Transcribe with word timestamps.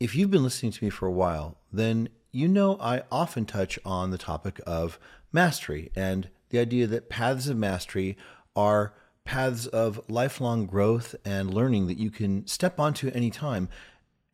If 0.00 0.14
you've 0.14 0.30
been 0.30 0.42
listening 0.42 0.72
to 0.72 0.84
me 0.84 0.88
for 0.88 1.06
a 1.06 1.12
while, 1.12 1.58
then 1.70 2.08
you 2.32 2.48
know 2.48 2.78
I 2.80 3.02
often 3.12 3.44
touch 3.44 3.78
on 3.84 4.10
the 4.10 4.16
topic 4.16 4.58
of 4.66 4.98
mastery 5.30 5.92
and 5.94 6.30
the 6.48 6.58
idea 6.58 6.86
that 6.86 7.10
paths 7.10 7.48
of 7.48 7.58
mastery 7.58 8.16
are 8.56 8.94
paths 9.26 9.66
of 9.66 10.00
lifelong 10.08 10.64
growth 10.64 11.14
and 11.22 11.52
learning 11.52 11.86
that 11.88 11.98
you 11.98 12.10
can 12.10 12.46
step 12.46 12.80
onto 12.80 13.10
any 13.10 13.30
time, 13.30 13.68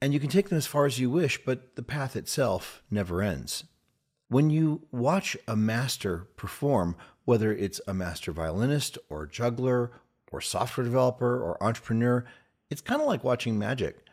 and 0.00 0.14
you 0.14 0.20
can 0.20 0.30
take 0.30 0.50
them 0.50 0.58
as 0.58 0.68
far 0.68 0.86
as 0.86 1.00
you 1.00 1.10
wish, 1.10 1.44
but 1.44 1.74
the 1.74 1.82
path 1.82 2.14
itself 2.14 2.84
never 2.88 3.20
ends. 3.20 3.64
When 4.28 4.50
you 4.50 4.86
watch 4.92 5.36
a 5.48 5.56
master 5.56 6.28
perform, 6.36 6.94
whether 7.24 7.52
it's 7.52 7.80
a 7.88 7.92
master 7.92 8.30
violinist 8.30 8.98
or 9.10 9.26
juggler 9.26 9.90
or 10.30 10.40
software 10.40 10.84
developer 10.84 11.42
or 11.42 11.60
entrepreneur, 11.60 12.24
it's 12.70 12.80
kind 12.80 13.00
of 13.00 13.08
like 13.08 13.24
watching 13.24 13.58
magic. 13.58 14.05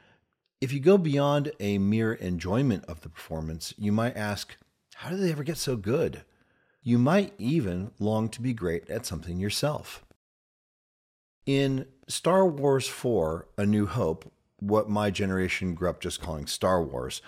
If 0.64 0.72
you 0.72 0.80
go 0.80 0.98
beyond 0.98 1.52
a 1.60 1.78
mere 1.78 2.14
enjoyment 2.14 2.86
of 2.86 3.02
the 3.02 3.10
performance, 3.10 3.74
you 3.78 3.92
might 3.92 4.16
ask, 4.16 4.56
how 4.96 5.10
do 5.10 5.18
they 5.18 5.30
ever 5.30 5.44
get 5.44 5.58
so 5.58 5.76
good? 5.76 6.24
You 6.82 6.98
might 6.98 7.34
even 7.38 7.92
long 8.00 8.30
to 8.30 8.42
be 8.42 8.54
great 8.54 8.90
at 8.90 9.06
something 9.06 9.42
yourself. 9.42 10.06
In 11.46 11.86
Star 12.08 12.46
Wars 12.48 12.88
4 12.88 13.46
A 13.58 13.66
New 13.66 13.88
Hope, 13.88 14.32
what 14.62 14.90
my 14.90 15.10
generation 15.10 15.76
grew 15.76 15.90
up 15.90 16.00
just 16.00 16.22
calling 16.22 16.48
Star 16.48 16.82
Wars, 16.82 17.22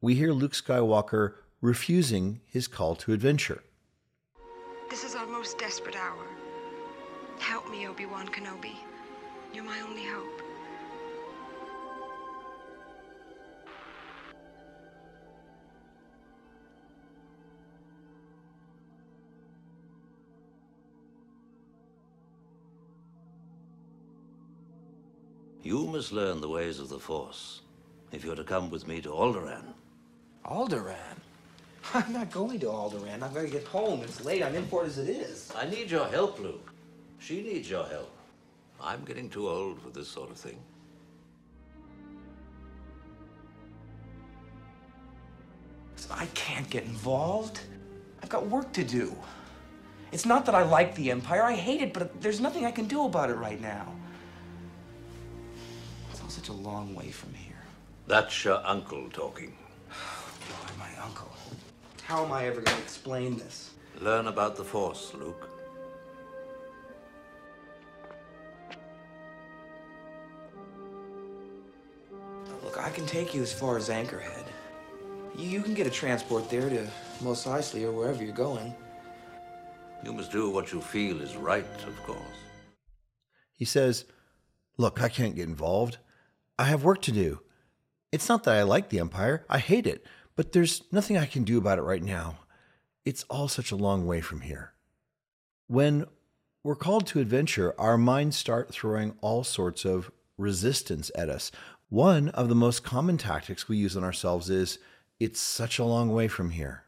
we 0.00 0.14
hear 0.14 0.32
Luke 0.32 0.54
Skywalker 0.54 1.34
refusing 1.60 2.40
his 2.46 2.68
call 2.68 2.96
to 2.96 3.12
adventure. 3.12 3.62
This 4.88 5.04
is 5.04 5.14
our 5.14 5.26
most 5.26 5.58
desperate 5.58 5.96
hour. 5.96 6.24
Help 7.38 7.70
me, 7.70 7.86
Obi 7.86 8.06
Wan 8.06 8.28
Kenobi. 8.28 8.76
You're 9.52 9.62
my 9.62 9.78
only 9.80 10.06
hope. 10.06 10.51
You 25.72 25.86
must 25.86 26.12
learn 26.12 26.42
the 26.42 26.50
ways 26.50 26.80
of 26.80 26.90
the 26.90 26.98
Force 26.98 27.62
if 28.12 28.26
you're 28.26 28.36
to 28.36 28.44
come 28.44 28.68
with 28.68 28.86
me 28.86 29.00
to 29.00 29.08
Alderaan. 29.08 29.72
Alderaan? 30.44 31.16
I'm 31.94 32.12
not 32.12 32.30
going 32.30 32.60
to 32.60 32.66
Alderaan. 32.66 33.22
I've 33.22 33.32
got 33.32 33.40
to 33.40 33.48
get 33.48 33.66
home. 33.66 34.02
It's 34.02 34.22
late. 34.22 34.42
I'm 34.42 34.54
in 34.54 34.66
for 34.66 34.84
it 34.84 34.88
as 34.88 34.98
it 34.98 35.08
is. 35.08 35.50
I 35.56 35.64
need 35.64 35.90
your 35.90 36.04
help, 36.08 36.38
Luke. 36.38 36.74
She 37.20 37.40
needs 37.40 37.70
your 37.70 37.86
help. 37.86 38.14
I'm 38.82 39.02
getting 39.06 39.30
too 39.30 39.48
old 39.48 39.80
for 39.80 39.88
this 39.88 40.08
sort 40.08 40.30
of 40.30 40.36
thing. 40.36 40.58
I 46.10 46.26
can't 46.34 46.68
get 46.68 46.84
involved. 46.84 47.60
I've 48.22 48.28
got 48.28 48.46
work 48.46 48.74
to 48.74 48.84
do. 48.84 49.16
It's 50.12 50.26
not 50.26 50.44
that 50.44 50.54
I 50.54 50.64
like 50.64 50.94
the 50.96 51.10
Empire. 51.10 51.42
I 51.44 51.54
hate 51.54 51.80
it, 51.80 51.94
but 51.94 52.20
there's 52.20 52.42
nothing 52.42 52.66
I 52.66 52.70
can 52.70 52.84
do 52.88 53.06
about 53.06 53.30
it 53.30 53.36
right 53.36 53.58
now. 53.58 53.86
It's 56.42 56.48
such 56.48 56.58
a 56.58 56.60
long 56.60 56.92
way 56.96 57.12
from 57.12 57.32
here. 57.34 57.62
That's 58.08 58.44
your 58.44 58.60
uncle 58.66 59.08
talking. 59.10 59.56
Boy, 59.88 60.72
my 60.76 61.04
uncle. 61.04 61.30
How 62.02 62.24
am 62.24 62.32
I 62.32 62.46
ever 62.46 62.60
going 62.60 62.76
to 62.76 62.82
explain 62.82 63.38
this? 63.38 63.70
Learn 64.00 64.26
about 64.26 64.56
the 64.56 64.64
Force, 64.64 65.12
Luke. 65.14 65.48
Look, 72.64 72.76
I 72.76 72.90
can 72.90 73.06
take 73.06 73.36
you 73.36 73.42
as 73.42 73.52
far 73.52 73.76
as 73.76 73.88
Anchorhead. 73.88 74.46
You, 75.36 75.48
you 75.48 75.62
can 75.62 75.74
get 75.74 75.86
a 75.86 75.90
transport 75.90 76.50
there 76.50 76.68
to 76.68 76.88
Mos 77.20 77.44
Eisley 77.44 77.84
or 77.84 77.92
wherever 77.92 78.24
you're 78.24 78.34
going. 78.34 78.74
You 80.04 80.12
must 80.12 80.32
do 80.32 80.50
what 80.50 80.72
you 80.72 80.80
feel 80.80 81.20
is 81.20 81.36
right, 81.36 81.64
of 81.86 82.02
course. 82.02 82.18
He 83.52 83.64
says, 83.64 84.06
Look, 84.76 85.00
I 85.00 85.08
can't 85.08 85.36
get 85.36 85.46
involved. 85.46 85.98
I 86.62 86.66
have 86.66 86.84
work 86.84 87.02
to 87.02 87.10
do. 87.10 87.40
It's 88.12 88.28
not 88.28 88.44
that 88.44 88.54
I 88.54 88.62
like 88.62 88.88
the 88.88 89.00
Empire, 89.00 89.44
I 89.50 89.58
hate 89.58 89.84
it, 89.84 90.06
but 90.36 90.52
there's 90.52 90.84
nothing 90.92 91.18
I 91.18 91.26
can 91.26 91.42
do 91.42 91.58
about 91.58 91.80
it 91.80 91.82
right 91.82 92.04
now. 92.04 92.38
It's 93.04 93.24
all 93.24 93.48
such 93.48 93.72
a 93.72 93.76
long 93.76 94.06
way 94.06 94.20
from 94.20 94.42
here. 94.42 94.72
When 95.66 96.06
we're 96.62 96.76
called 96.76 97.08
to 97.08 97.18
adventure, 97.18 97.74
our 97.80 97.98
minds 97.98 98.36
start 98.36 98.72
throwing 98.72 99.16
all 99.20 99.42
sorts 99.42 99.84
of 99.84 100.12
resistance 100.38 101.10
at 101.16 101.28
us. 101.28 101.50
One 101.88 102.28
of 102.28 102.48
the 102.48 102.54
most 102.54 102.84
common 102.84 103.18
tactics 103.18 103.68
we 103.68 103.76
use 103.76 103.96
on 103.96 104.04
ourselves 104.04 104.48
is, 104.48 104.78
It's 105.18 105.40
such 105.40 105.80
a 105.80 105.84
long 105.84 106.12
way 106.12 106.28
from 106.28 106.50
here. 106.50 106.84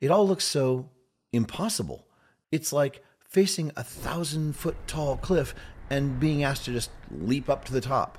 It 0.00 0.12
all 0.12 0.28
looks 0.28 0.44
so 0.44 0.90
impossible. 1.32 2.06
It's 2.52 2.72
like 2.72 3.02
facing 3.28 3.72
a 3.74 3.82
thousand 3.82 4.54
foot 4.54 4.76
tall 4.86 5.16
cliff 5.16 5.56
and 5.90 6.20
being 6.20 6.44
asked 6.44 6.66
to 6.66 6.72
just 6.72 6.90
leap 7.10 7.48
up 7.48 7.64
to 7.64 7.72
the 7.72 7.80
top. 7.80 8.18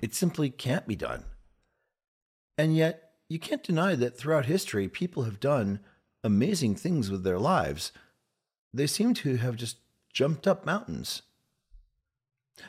It 0.00 0.14
simply 0.14 0.50
can't 0.50 0.86
be 0.86 0.96
done. 0.96 1.24
And 2.56 2.76
yet, 2.76 3.12
you 3.28 3.38
can't 3.38 3.62
deny 3.62 3.94
that 3.94 4.16
throughout 4.16 4.46
history, 4.46 4.88
people 4.88 5.24
have 5.24 5.40
done 5.40 5.80
amazing 6.24 6.74
things 6.74 7.10
with 7.10 7.24
their 7.24 7.38
lives. 7.38 7.92
They 8.72 8.86
seem 8.86 9.14
to 9.14 9.36
have 9.36 9.56
just 9.56 9.78
jumped 10.12 10.46
up 10.46 10.66
mountains. 10.66 11.22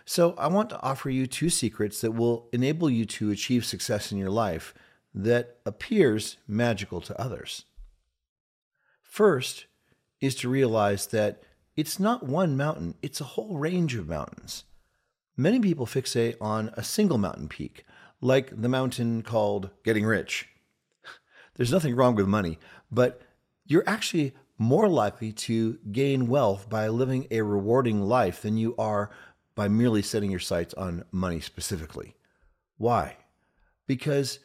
So, 0.06 0.36
I 0.38 0.48
want 0.48 0.70
to 0.70 0.82
offer 0.82 1.10
you 1.10 1.26
two 1.26 1.50
secrets 1.50 2.02
that 2.02 2.12
will 2.12 2.48
enable 2.54 2.90
you 2.90 3.06
to 3.06 3.32
achieve 3.32 3.66
success 3.66 4.12
in 4.12 4.18
your 4.18 4.30
life 4.30 4.74
that 5.14 5.58
appears 5.66 6.38
magical 6.48 7.02
to 7.02 7.20
others. 7.20 7.66
First 9.02 9.66
is 10.22 10.36
to 10.36 10.50
realize 10.50 11.08
that 11.08 11.42
it's 11.76 12.00
not 12.00 12.26
one 12.26 12.56
mountain, 12.56 12.96
it's 13.02 13.22
a 13.22 13.26
whole 13.26 13.58
range 13.58 13.96
of 13.96 14.08
mountains. 14.08 14.66
Many 15.40 15.62
people 15.62 15.86
fixate 15.86 16.36
on 16.42 16.70
a 16.74 16.84
single 16.84 17.18
mountain 17.18 17.48
peak, 17.48 17.86
like 18.20 18.62
the 18.62 18.68
mountain 18.68 19.22
called 19.22 19.70
getting 19.86 20.04
rich. 20.04 20.50
There's 21.56 21.72
nothing 21.72 21.96
wrong 21.96 22.16
with 22.16 22.28
money, 22.28 22.60
but 22.92 23.22
you're 23.66 23.88
actually 23.88 24.34
more 24.58 24.90
likely 24.90 25.32
to 25.32 25.80
gain 25.94 26.28
wealth 26.28 26.70
by 26.70 26.90
living 26.90 27.26
a 27.32 27.40
rewarding 27.40 28.02
life 28.02 28.42
than 28.42 28.58
you 28.58 28.76
are 28.78 29.12
by 29.56 29.70
merely 29.70 30.02
setting 30.02 30.30
your 30.30 30.42
sights 30.42 30.74
on 30.74 31.06
money 31.10 31.40
specifically. 31.40 32.18
Why? 32.78 33.16
Because 33.88 34.40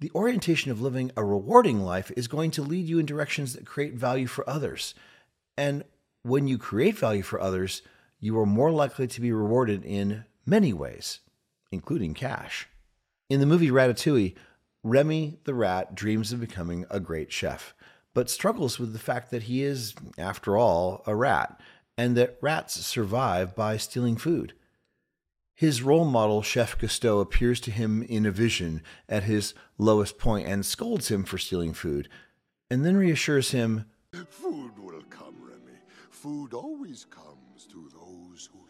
the 0.00 0.10
orientation 0.14 0.70
of 0.70 0.80
living 0.80 1.12
a 1.14 1.22
rewarding 1.22 1.82
life 1.82 2.10
is 2.16 2.26
going 2.26 2.52
to 2.52 2.62
lead 2.62 2.88
you 2.88 2.98
in 2.98 3.04
directions 3.04 3.52
that 3.52 3.66
create 3.66 3.96
value 3.96 4.26
for 4.26 4.48
others. 4.48 4.94
And 5.58 5.84
when 6.22 6.48
you 6.48 6.56
create 6.56 6.96
value 6.96 7.22
for 7.22 7.38
others, 7.38 7.82
you 8.18 8.38
are 8.38 8.46
more 8.46 8.72
likely 8.72 9.06
to 9.06 9.20
be 9.20 9.30
rewarded 9.30 9.84
in 9.84 10.24
many 10.48 10.72
ways, 10.72 11.20
including 11.70 12.14
cash. 12.14 12.68
In 13.28 13.40
the 13.40 13.46
movie 13.46 13.70
Ratatouille, 13.70 14.34
Remy 14.82 15.38
the 15.44 15.54
rat 15.54 15.94
dreams 15.94 16.32
of 16.32 16.40
becoming 16.40 16.86
a 16.90 17.00
great 17.00 17.30
chef, 17.30 17.74
but 18.14 18.30
struggles 18.30 18.78
with 18.78 18.92
the 18.92 18.98
fact 18.98 19.30
that 19.30 19.44
he 19.44 19.62
is, 19.62 19.94
after 20.16 20.56
all, 20.56 21.02
a 21.06 21.14
rat, 21.14 21.60
and 21.98 22.16
that 22.16 22.38
rats 22.40 22.80
survive 22.86 23.54
by 23.54 23.76
stealing 23.76 24.16
food. 24.16 24.54
His 25.54 25.82
role 25.82 26.04
model, 26.04 26.40
Chef 26.40 26.78
Gusteau, 26.78 27.20
appears 27.20 27.60
to 27.60 27.72
him 27.72 28.02
in 28.04 28.24
a 28.24 28.30
vision 28.30 28.82
at 29.08 29.24
his 29.24 29.52
lowest 29.76 30.16
point 30.16 30.46
and 30.46 30.64
scolds 30.64 31.10
him 31.10 31.24
for 31.24 31.36
stealing 31.36 31.74
food, 31.74 32.08
and 32.70 32.86
then 32.86 32.96
reassures 32.96 33.50
him 33.50 33.84
Food 34.30 34.78
will 34.78 35.02
come, 35.10 35.34
Remy. 35.42 35.78
Food 36.10 36.54
always 36.54 37.04
comes 37.04 37.66
to 37.70 37.90
those 37.92 38.48
who. 38.52 38.67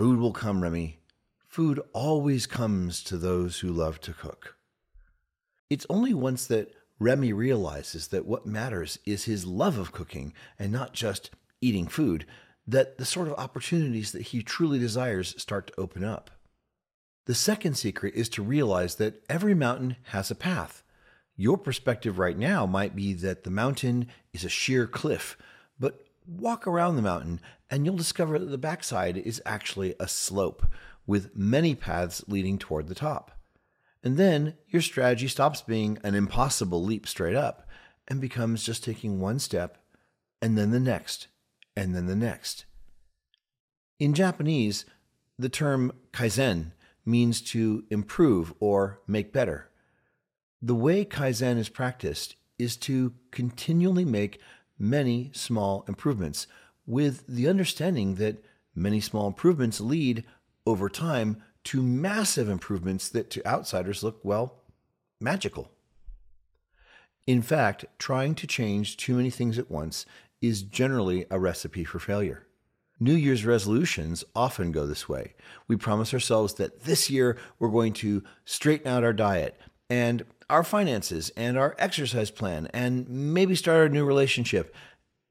Food 0.00 0.18
will 0.18 0.32
come, 0.32 0.62
Remy. 0.62 0.98
Food 1.46 1.78
always 1.92 2.46
comes 2.46 3.02
to 3.02 3.18
those 3.18 3.58
who 3.58 3.68
love 3.68 4.00
to 4.00 4.14
cook. 4.14 4.56
It's 5.68 5.84
only 5.90 6.14
once 6.14 6.46
that 6.46 6.72
Remy 6.98 7.34
realizes 7.34 8.08
that 8.08 8.24
what 8.24 8.46
matters 8.46 8.98
is 9.04 9.24
his 9.24 9.44
love 9.44 9.76
of 9.76 9.92
cooking 9.92 10.32
and 10.58 10.72
not 10.72 10.94
just 10.94 11.28
eating 11.60 11.86
food 11.86 12.24
that 12.66 12.96
the 12.96 13.04
sort 13.04 13.28
of 13.28 13.34
opportunities 13.34 14.12
that 14.12 14.22
he 14.22 14.42
truly 14.42 14.78
desires 14.78 15.34
start 15.36 15.66
to 15.66 15.78
open 15.78 16.02
up. 16.02 16.30
The 17.26 17.34
second 17.34 17.74
secret 17.74 18.14
is 18.14 18.30
to 18.30 18.42
realize 18.42 18.94
that 18.94 19.22
every 19.28 19.54
mountain 19.54 19.96
has 20.04 20.30
a 20.30 20.34
path. 20.34 20.82
Your 21.36 21.58
perspective 21.58 22.18
right 22.18 22.38
now 22.38 22.64
might 22.64 22.96
be 22.96 23.12
that 23.12 23.44
the 23.44 23.50
mountain 23.50 24.06
is 24.32 24.46
a 24.46 24.48
sheer 24.48 24.86
cliff, 24.86 25.36
but 25.78 26.06
walk 26.30 26.66
around 26.66 26.96
the 26.96 27.02
mountain 27.02 27.40
and 27.70 27.84
you'll 27.84 27.96
discover 27.96 28.38
that 28.38 28.50
the 28.50 28.58
backside 28.58 29.16
is 29.16 29.42
actually 29.44 29.94
a 29.98 30.06
slope 30.06 30.64
with 31.06 31.36
many 31.36 31.74
paths 31.74 32.24
leading 32.28 32.58
toward 32.58 32.88
the 32.88 32.94
top. 32.94 33.32
And 34.02 34.16
then 34.16 34.54
your 34.68 34.82
strategy 34.82 35.28
stops 35.28 35.60
being 35.60 35.98
an 36.02 36.14
impossible 36.14 36.82
leap 36.82 37.06
straight 37.06 37.36
up 37.36 37.68
and 38.08 38.20
becomes 38.20 38.64
just 38.64 38.84
taking 38.84 39.20
one 39.20 39.38
step 39.38 39.78
and 40.40 40.56
then 40.56 40.70
the 40.70 40.80
next 40.80 41.28
and 41.76 41.94
then 41.94 42.06
the 42.06 42.16
next. 42.16 42.64
In 43.98 44.14
Japanese, 44.14 44.86
the 45.38 45.48
term 45.48 45.92
kaizen 46.12 46.72
means 47.04 47.40
to 47.40 47.84
improve 47.90 48.54
or 48.60 49.00
make 49.06 49.32
better. 49.32 49.70
The 50.62 50.74
way 50.74 51.04
Kaizen 51.04 51.56
is 51.56 51.68
practiced 51.68 52.36
is 52.58 52.76
to 52.76 53.14
continually 53.30 54.04
make 54.04 54.40
many 54.80 55.30
small 55.34 55.84
improvements 55.86 56.46
with 56.86 57.26
the 57.26 57.46
understanding 57.46 58.16
that 58.16 58.42
many 58.74 59.00
small 59.00 59.26
improvements 59.26 59.80
lead 59.80 60.24
over 60.66 60.88
time 60.88 61.42
to 61.62 61.82
massive 61.82 62.48
improvements 62.48 63.08
that 63.10 63.30
to 63.30 63.46
outsiders 63.46 64.02
look, 64.02 64.18
well, 64.22 64.62
magical. 65.20 65.70
In 67.26 67.42
fact, 67.42 67.84
trying 67.98 68.34
to 68.36 68.46
change 68.46 68.96
too 68.96 69.14
many 69.14 69.30
things 69.30 69.58
at 69.58 69.70
once 69.70 70.06
is 70.40 70.62
generally 70.62 71.26
a 71.30 71.38
recipe 71.38 71.84
for 71.84 71.98
failure. 71.98 72.46
New 72.98 73.14
Year's 73.14 73.46
resolutions 73.46 74.24
often 74.34 74.72
go 74.72 74.86
this 74.86 75.08
way. 75.08 75.34
We 75.68 75.76
promise 75.76 76.12
ourselves 76.12 76.54
that 76.54 76.84
this 76.84 77.08
year 77.08 77.36
we're 77.58 77.68
going 77.68 77.92
to 77.94 78.22
straighten 78.44 78.88
out 78.88 79.04
our 79.04 79.12
diet 79.12 79.58
and 79.90 80.24
our 80.48 80.64
finances 80.64 81.30
and 81.36 81.58
our 81.58 81.74
exercise 81.78 82.30
plan 82.30 82.68
and 82.72 83.08
maybe 83.08 83.54
start 83.54 83.90
a 83.90 83.92
new 83.92 84.04
relationship. 84.04 84.74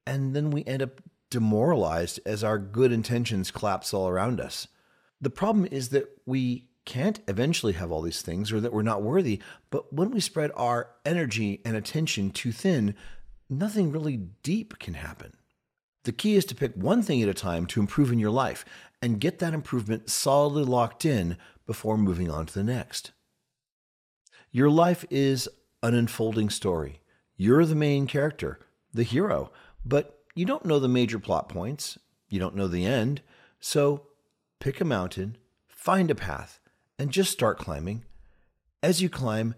And 0.06 0.36
then 0.36 0.50
we 0.50 0.64
end 0.64 0.82
up 0.82 1.00
demoralized 1.30 2.20
as 2.26 2.44
our 2.44 2.58
good 2.58 2.92
intentions 2.92 3.50
collapse 3.50 3.94
all 3.94 4.08
around 4.08 4.40
us. 4.40 4.68
The 5.20 5.30
problem 5.30 5.66
is 5.70 5.88
that 5.90 6.08
we 6.26 6.68
can't 6.84 7.20
eventually 7.28 7.74
have 7.74 7.92
all 7.92 8.02
these 8.02 8.22
things 8.22 8.52
or 8.52 8.60
that 8.60 8.72
we're 8.72 8.82
not 8.82 9.02
worthy, 9.02 9.40
but 9.70 9.92
when 9.92 10.10
we 10.10 10.20
spread 10.20 10.50
our 10.56 10.90
energy 11.04 11.60
and 11.64 11.76
attention 11.76 12.30
too 12.30 12.52
thin, 12.52 12.94
nothing 13.48 13.92
really 13.92 14.16
deep 14.42 14.78
can 14.78 14.94
happen. 14.94 15.34
The 16.04 16.12
key 16.12 16.36
is 16.36 16.46
to 16.46 16.54
pick 16.54 16.74
one 16.74 17.02
thing 17.02 17.22
at 17.22 17.28
a 17.28 17.34
time 17.34 17.66
to 17.66 17.80
improve 17.80 18.10
in 18.10 18.18
your 18.18 18.30
life 18.30 18.64
and 19.02 19.20
get 19.20 19.38
that 19.38 19.54
improvement 19.54 20.10
solidly 20.10 20.64
locked 20.64 21.04
in 21.04 21.36
before 21.66 21.98
moving 21.98 22.30
on 22.30 22.46
to 22.46 22.54
the 22.54 22.64
next. 22.64 23.12
Your 24.52 24.68
life 24.68 25.04
is 25.10 25.48
an 25.80 25.94
unfolding 25.94 26.50
story. 26.50 27.00
You're 27.36 27.64
the 27.64 27.76
main 27.76 28.08
character, 28.08 28.58
the 28.92 29.04
hero, 29.04 29.52
but 29.84 30.18
you 30.34 30.44
don't 30.44 30.64
know 30.64 30.80
the 30.80 30.88
major 30.88 31.20
plot 31.20 31.48
points. 31.48 31.98
You 32.28 32.40
don't 32.40 32.56
know 32.56 32.66
the 32.66 32.84
end. 32.84 33.22
So 33.60 34.06
pick 34.58 34.80
a 34.80 34.84
mountain, 34.84 35.36
find 35.68 36.10
a 36.10 36.16
path, 36.16 36.58
and 36.98 37.12
just 37.12 37.30
start 37.30 37.58
climbing. 37.58 38.04
As 38.82 39.00
you 39.00 39.08
climb, 39.08 39.54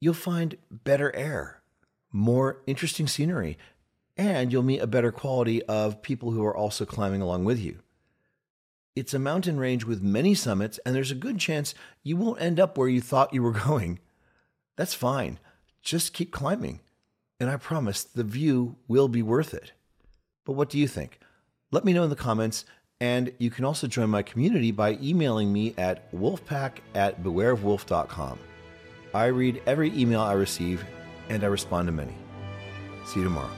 you'll 0.00 0.14
find 0.14 0.56
better 0.70 1.14
air, 1.14 1.62
more 2.10 2.62
interesting 2.66 3.06
scenery, 3.06 3.58
and 4.16 4.50
you'll 4.50 4.62
meet 4.62 4.80
a 4.80 4.86
better 4.86 5.12
quality 5.12 5.62
of 5.64 6.00
people 6.00 6.30
who 6.30 6.44
are 6.46 6.56
also 6.56 6.86
climbing 6.86 7.20
along 7.20 7.44
with 7.44 7.58
you. 7.58 7.80
It's 8.96 9.12
a 9.12 9.18
mountain 9.18 9.58
range 9.58 9.84
with 9.84 10.02
many 10.02 10.34
summits, 10.34 10.78
and 10.86 10.94
there's 10.94 11.10
a 11.10 11.16
good 11.16 11.38
chance 11.38 11.74
you 12.02 12.16
won't 12.16 12.40
end 12.40 12.58
up 12.58 12.78
where 12.78 12.88
you 12.88 13.02
thought 13.02 13.34
you 13.34 13.42
were 13.42 13.52
going. 13.66 13.98
That's 14.76 14.94
fine. 14.94 15.38
Just 15.82 16.12
keep 16.12 16.32
climbing, 16.32 16.80
and 17.38 17.50
I 17.50 17.56
promise 17.56 18.02
the 18.02 18.24
view 18.24 18.76
will 18.88 19.08
be 19.08 19.22
worth 19.22 19.54
it. 19.54 19.72
But 20.44 20.52
what 20.52 20.70
do 20.70 20.78
you 20.78 20.88
think? 20.88 21.20
Let 21.70 21.84
me 21.84 21.92
know 21.92 22.04
in 22.04 22.10
the 22.10 22.16
comments, 22.16 22.64
and 23.00 23.32
you 23.38 23.50
can 23.50 23.64
also 23.64 23.86
join 23.86 24.10
my 24.10 24.22
community 24.22 24.70
by 24.70 24.98
emailing 25.02 25.52
me 25.52 25.74
at 25.76 26.10
wolfpack 26.12 26.78
at 26.94 27.22
bewareofwolf.com. 27.22 28.38
I 29.12 29.26
read 29.26 29.62
every 29.66 29.96
email 29.98 30.20
I 30.20 30.32
receive, 30.32 30.84
and 31.28 31.44
I 31.44 31.46
respond 31.46 31.86
to 31.88 31.92
many. 31.92 32.14
See 33.06 33.20
you 33.20 33.24
tomorrow. 33.24 33.50